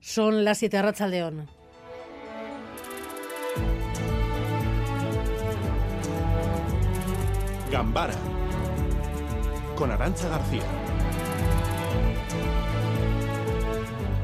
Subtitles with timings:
[0.00, 1.48] Son las 7 de León.
[7.70, 8.14] Gambara
[9.76, 10.62] con Arancha García.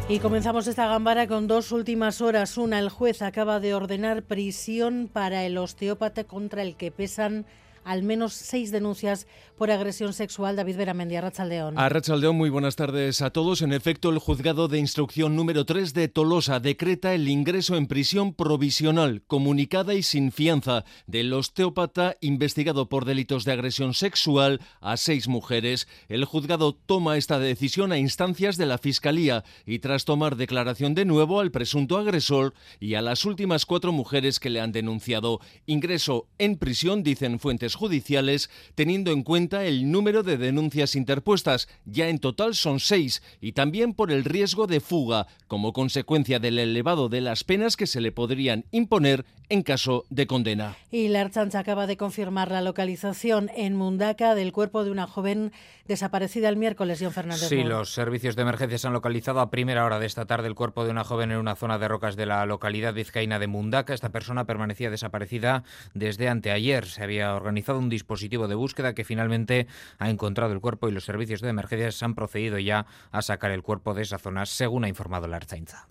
[0.09, 2.57] Y comenzamos esta gambara con dos últimas horas.
[2.59, 7.45] Una, el juez acaba de ordenar prisión para el osteópata contra el que pesan
[7.87, 9.27] al menos seis denuncias
[9.57, 10.57] por agresión sexual.
[10.57, 11.79] David Beramendi, Arrachaldeón.
[11.79, 13.63] Arrachaldeón, muy buenas tardes a todos.
[13.63, 18.35] En efecto, el juzgado de instrucción número 3 de Tolosa decreta el ingreso en prisión
[18.35, 25.29] provisional, comunicada y sin fianza del osteópata investigado por delitos de agresión sexual a seis
[25.29, 25.87] mujeres.
[26.09, 31.05] El juzgado toma esta decisión a instancias de la Fiscalía y tras tomar declaración de
[31.05, 35.41] nuevo al presunto agresor y a las últimas cuatro mujeres que le han denunciado.
[35.67, 42.09] Ingreso en prisión, dicen fuentes judiciales, teniendo en cuenta el número de denuncias interpuestas, ya
[42.09, 47.09] en total son seis, y también por el riesgo de fuga, como consecuencia del elevado
[47.09, 50.77] de las penas que se le podrían imponer en caso de condena.
[50.91, 55.53] Y la Archancha acaba de confirmar la localización en Mundaca del cuerpo de una joven
[55.87, 57.49] desaparecida el miércoles, John Fernández.
[57.49, 60.85] Sí, los servicios de emergencias han localizado a primera hora de esta tarde el cuerpo
[60.85, 63.95] de una joven en una zona de rocas de la localidad vizcaína de Mundaca.
[63.95, 65.63] Esta persona permanecía desaparecida
[65.95, 66.87] desde anteayer.
[66.87, 69.67] Se había organizado un dispositivo de búsqueda que finalmente
[69.99, 73.63] ha encontrado el cuerpo y los servicios de emergencias han procedido ya a sacar el
[73.63, 75.89] cuerpo de esa zona, según ha informado la Archainza.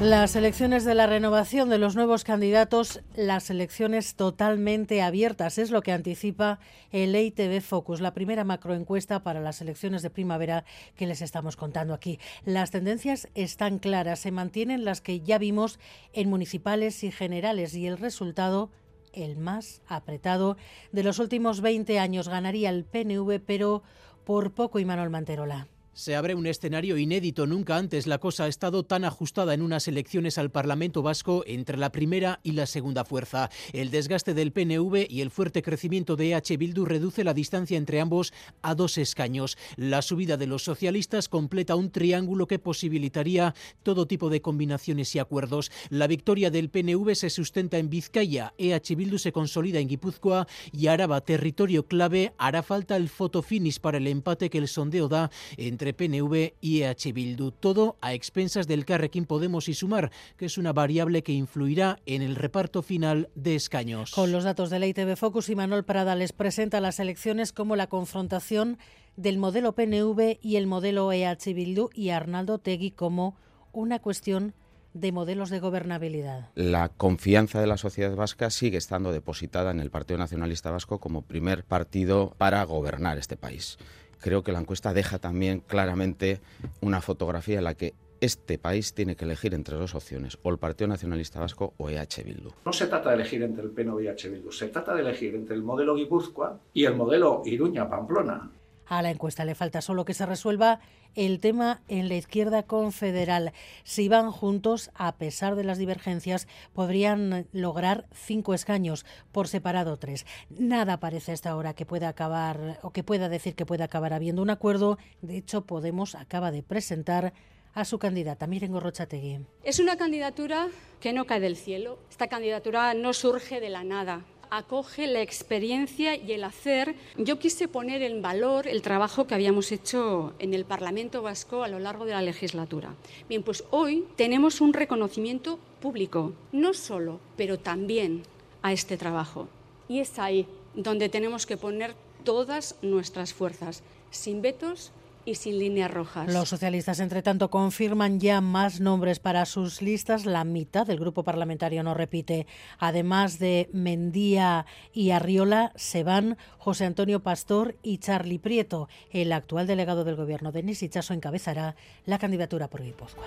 [0.00, 5.80] Las elecciones de la renovación de los nuevos candidatos, las elecciones totalmente abiertas, es lo
[5.80, 6.58] que anticipa
[6.92, 11.94] el EITB Focus, la primera macroencuesta para las elecciones de primavera que les estamos contando
[11.94, 12.18] aquí.
[12.44, 15.78] Las tendencias están claras, se mantienen las que ya vimos
[16.12, 18.70] en municipales y generales y el resultado
[19.14, 20.58] el más apretado
[20.92, 23.82] de los últimos 20 años ganaría el PNV, pero
[24.24, 25.68] por poco y Manuel Manterola.
[25.96, 27.46] Se abre un escenario inédito.
[27.46, 31.78] Nunca antes la cosa ha estado tan ajustada en unas elecciones al Parlamento Vasco entre
[31.78, 33.48] la primera y la segunda fuerza.
[33.72, 38.02] El desgaste del PNV y el fuerte crecimiento de EH Bildu reduce la distancia entre
[38.02, 39.56] ambos a dos escaños.
[39.76, 45.18] La subida de los socialistas completa un triángulo que posibilitaría todo tipo de combinaciones y
[45.18, 45.72] acuerdos.
[45.88, 50.88] La victoria del PNV se sustenta en Vizcaya, EH Bildu se consolida en Guipúzcoa y
[50.88, 55.85] Araba, territorio clave, hará falta el fotofinish para el empate que el sondeo da entre
[55.94, 57.50] PNV y EH Bildu.
[57.50, 62.22] Todo a expensas del Carrequín Podemos y Sumar, que es una variable que influirá en
[62.22, 64.12] el reparto final de escaños.
[64.12, 67.76] Con los datos de la ITV Focus, y Manuel Prada les presenta las elecciones como
[67.76, 68.78] la confrontación
[69.16, 73.36] del modelo PNV y el modelo EH Bildu y Arnaldo Tegui como
[73.72, 74.54] una cuestión
[75.00, 76.50] de modelos de gobernabilidad.
[76.54, 81.22] La confianza de la sociedad vasca sigue estando depositada en el Partido Nacionalista Vasco como
[81.22, 83.78] primer partido para gobernar este país
[84.20, 86.40] creo que la encuesta deja también claramente
[86.80, 90.58] una fotografía en la que este país tiene que elegir entre dos opciones, o el
[90.58, 92.50] Partido Nacionalista Vasco o EH Bildu.
[92.64, 95.34] No se trata de elegir entre el PNV y EH Bildu, se trata de elegir
[95.34, 98.50] entre el modelo Guipúzcoa y el modelo Iruña-Pamplona.
[98.86, 100.80] A la encuesta le falta solo que se resuelva
[101.14, 103.52] el tema en la izquierda confederal.
[103.84, 110.26] Si van juntos, a pesar de las divergencias, podrían lograr cinco escaños, por separado tres.
[110.50, 114.42] Nada parece hasta ahora que pueda acabar o que pueda decir que pueda acabar habiendo
[114.42, 114.98] un acuerdo.
[115.22, 117.32] De hecho, Podemos acaba de presentar
[117.74, 119.40] a su candidata, Miren Gorrochategui.
[119.62, 120.68] Es una candidatura
[121.00, 121.98] que no cae del cielo.
[122.08, 126.94] Esta candidatura no surge de la nada acoge la experiencia y el hacer.
[127.16, 131.68] Yo quise poner en valor el trabajo que habíamos hecho en el Parlamento Vasco a
[131.68, 132.94] lo largo de la legislatura.
[133.28, 138.22] Bien, pues hoy tenemos un reconocimiento público, no solo, pero también
[138.62, 139.48] a este trabajo.
[139.88, 141.94] Y es ahí donde tenemos que poner
[142.24, 144.92] todas nuestras fuerzas, sin vetos
[145.26, 146.32] y sin líneas rojas.
[146.32, 150.24] Los socialistas, entre tanto, confirman ya más nombres para sus listas.
[150.24, 152.46] La mitad del grupo parlamentario no repite.
[152.78, 158.88] Además de Mendía y Arriola, se van José Antonio Pastor y Charlie Prieto.
[159.10, 161.76] El actual delegado del gobierno, Denis Ichaso, encabezará
[162.06, 163.24] la candidatura por Guipúzcoa.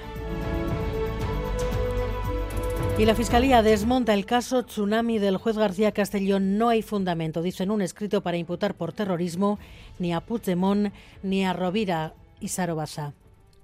[2.99, 6.57] Y la Fiscalía desmonta el caso Tsunami del juez García Castellón.
[6.57, 9.57] No hay fundamento, dice en un escrito, para imputar por terrorismo
[9.99, 10.91] ni a Puigdemont
[11.23, 13.13] ni a Rovira y Sarobasa.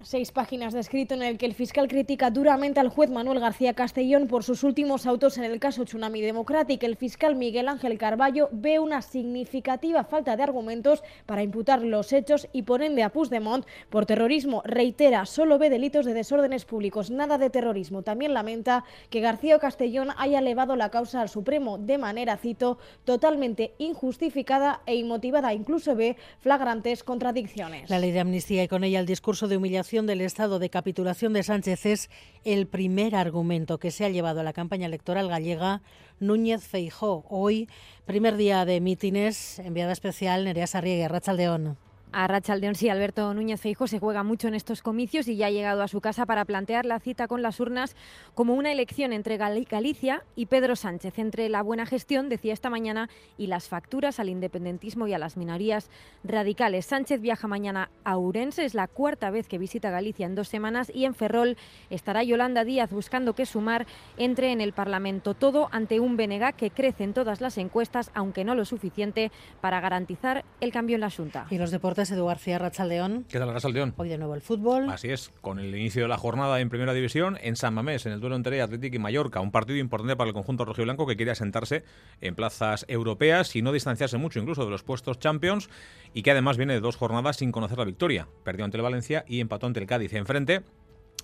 [0.06, 3.74] Seis páginas de escrito en el que el fiscal critica duramente al juez Manuel García
[3.74, 6.84] Castellón por sus últimos autos en el caso Tsunami Democratic.
[6.84, 12.48] El fiscal Miguel Ángel Carballo ve una significativa falta de argumentos para imputar los hechos
[12.54, 14.62] y ponen a Puigdemont por terrorismo.
[14.64, 18.04] Reitera, solo ve delitos de desórdenes públicos, nada de terrorismo.
[18.04, 23.74] También lamenta que García Castellón haya elevado la causa al Supremo de manera, cito, totalmente
[23.80, 25.52] injustificada e inmotivada.
[25.56, 27.90] Incluso ve flagrantes contradicciones.
[27.90, 31.32] La ley de amnistía y con ella el discurso de humillación del estado de capitulación
[31.32, 32.10] de Sánchez es
[32.44, 35.82] el primer argumento que se ha llevado a la campaña electoral gallega
[36.20, 37.24] Núñez Feijó.
[37.30, 37.70] Hoy,
[38.06, 41.78] primer día de mítines, enviada especial Nerea Sarriega, Rachaldeón.
[42.18, 45.52] A Rachaldeón sí, Alberto Núñez Feijo se juega mucho en estos comicios y ya ha
[45.52, 47.94] llegado a su casa para plantear la cita con las urnas
[48.34, 53.10] como una elección entre Galicia y Pedro Sánchez, entre la buena gestión, decía esta mañana,
[53.38, 55.90] y las facturas al independentismo y a las minorías
[56.24, 56.86] radicales.
[56.86, 60.90] Sánchez viaja mañana a Urense, es la cuarta vez que visita Galicia en dos semanas
[60.96, 61.58] y en Ferrol
[61.90, 65.34] estará Yolanda Díaz buscando que Sumar entre en el Parlamento.
[65.34, 69.82] Todo ante un BNG que crece en todas las encuestas, aunque no lo suficiente para
[69.82, 71.48] garantizar el cambio en la Junta.
[71.50, 73.26] Y los deportes Edu García Rachaldeón.
[73.30, 73.94] ¿Qué tal, Rachaldeón?
[73.98, 74.90] Hoy de nuevo el fútbol.
[74.90, 78.14] Así es, con el inicio de la jornada en Primera División en San Mamés, en
[78.14, 79.40] el duelo entre Atlético y Mallorca.
[79.40, 81.84] Un partido importante para el conjunto rojiblanco que quiere asentarse
[82.22, 85.70] en plazas europeas y no distanciarse mucho incluso de los puestos Champions
[86.14, 88.28] y que además viene de dos jornadas sin conocer la victoria.
[88.44, 90.14] Perdió ante el Valencia y empató ante el Cádiz.
[90.14, 90.64] Enfrente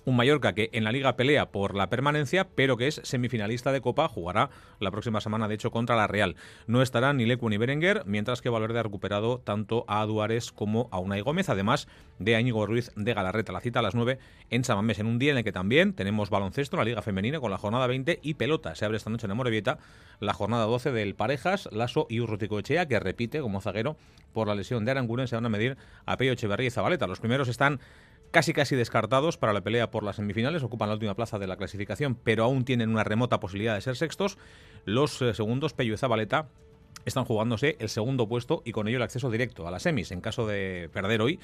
[0.04, 3.80] un Mallorca que en la liga pelea por la permanencia, pero que es semifinalista de
[3.80, 4.50] Copa, jugará
[4.80, 6.36] la próxima semana, de hecho, contra la Real.
[6.66, 10.88] No estará ni Lecu ni Berenguer, mientras que Valverde ha recuperado tanto a Duárez como
[10.90, 11.88] a Unai Gómez, además
[12.18, 13.52] de Íñigo Ruiz de Galarreta.
[13.52, 14.18] La cita a las 9
[14.50, 17.40] en Samamés, en un día en el que también tenemos baloncesto en la Liga Femenina
[17.40, 18.74] con la jornada 20 y pelota.
[18.74, 19.78] Se abre esta noche en Amorebieta
[20.20, 23.96] la jornada 12 del Parejas, Lasso y Urrutico Echea, que repite como zaguero
[24.32, 25.28] por la lesión de Aranguren.
[25.28, 25.76] Se van a medir
[26.06, 27.06] a Pello Echeverría y Zabaleta.
[27.06, 27.80] Los primeros están
[28.30, 31.56] casi casi descartados para la pelea por las semifinales, ocupan la última plaza de la
[31.56, 34.38] clasificación, pero aún tienen una remota posibilidad de ser sextos.
[34.84, 36.48] Los eh, segundos, Pello y Zabaleta,
[37.04, 40.10] están jugándose el segundo puesto y con ello el acceso directo a las semis.
[40.10, 41.38] En caso de perder hoy,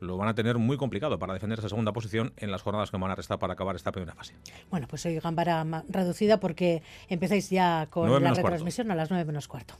[0.00, 2.96] lo van a tener muy complicado para defender esa segunda posición en las jornadas que
[2.96, 4.34] van a restar para acabar esta primera fase.
[4.70, 9.46] Bueno, pues hoy gambara reducida porque empezáis ya con la retransmisión a las 9 menos
[9.46, 9.74] cuarto.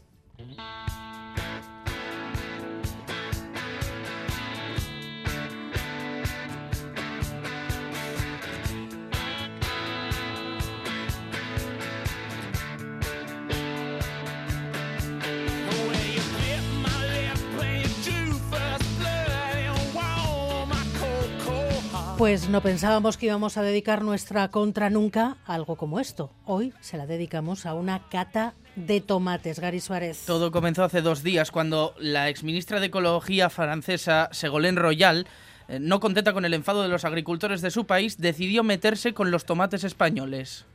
[22.20, 26.30] Pues no pensábamos que íbamos a dedicar nuestra contra nunca a algo como esto.
[26.44, 30.24] Hoy se la dedicamos a una cata de tomates, Gary Suárez.
[30.26, 35.26] Todo comenzó hace dos días cuando la exministra de Ecología francesa, Ségolène Royal,
[35.68, 39.30] eh, no contenta con el enfado de los agricultores de su país, decidió meterse con
[39.30, 40.66] los tomates españoles.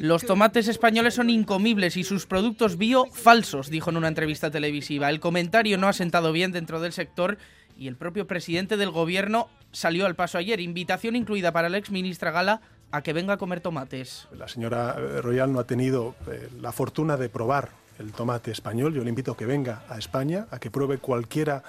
[0.00, 5.10] Los tomates españoles son incomibles y sus productos bio falsos, dijo en una entrevista televisiva.
[5.10, 7.38] El comentario no ha sentado bien dentro del sector
[7.76, 10.60] y el propio presidente del gobierno salió al paso ayer.
[10.60, 14.28] Invitación incluida para la exministra Gala a que venga a comer tomates.
[14.36, 18.94] La señora eh, Royal no ha tenido eh, la fortuna de probar el tomate español.
[18.94, 21.62] Yo le invito a que venga a España, a que pruebe cualquiera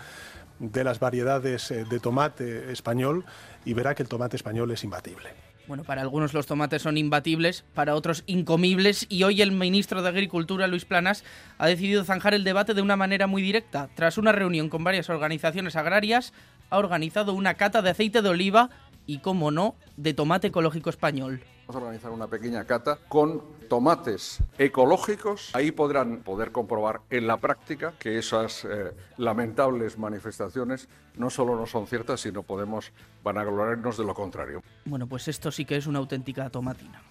[0.59, 3.25] de las variedades eh, de tomate español
[3.65, 5.29] y verá que el tomate español es imbatible.
[5.65, 10.09] Bueno, para algunos los tomates son imbatibles, para otros incomibles y hoy el ministro de
[10.09, 11.23] Agricultura, Luis Planas,
[11.57, 13.89] ha decidido zanjar el debate de una manera muy directa.
[13.95, 16.33] Tras una reunión con varias organizaciones agrarias,
[16.69, 18.71] ha organizado una cata de aceite de oliva
[19.05, 21.41] y, como no, de tomate ecológico español.
[21.67, 25.49] Vamos a organizar una pequeña cata con tomates ecológicos.
[25.55, 31.65] Ahí podrán poder comprobar en la práctica que esas eh, lamentables manifestaciones no solo no
[31.65, 32.91] son ciertas, sino podemos
[33.23, 34.61] vanagloriarnos de lo contrario.
[34.85, 37.01] Bueno, pues esto sí que es una auténtica tomatina.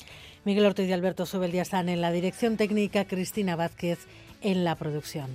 [0.44, 4.06] Miguel Ortiz y Alberto Sobel ya están en la dirección técnica, Cristina Vázquez
[4.42, 5.30] en la producción.